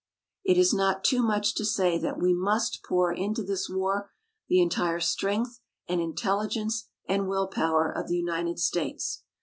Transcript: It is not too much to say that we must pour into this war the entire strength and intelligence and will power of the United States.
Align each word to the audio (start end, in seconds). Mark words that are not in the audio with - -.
It 0.43 0.57
is 0.57 0.73
not 0.73 1.03
too 1.03 1.21
much 1.21 1.53
to 1.53 1.63
say 1.63 1.99
that 1.99 2.17
we 2.19 2.33
must 2.33 2.81
pour 2.83 3.13
into 3.13 3.43
this 3.43 3.69
war 3.69 4.09
the 4.49 4.59
entire 4.59 4.99
strength 4.99 5.59
and 5.87 6.01
intelligence 6.01 6.87
and 7.07 7.29
will 7.29 7.45
power 7.45 7.91
of 7.91 8.07
the 8.07 8.17
United 8.17 8.57
States. 8.57 9.21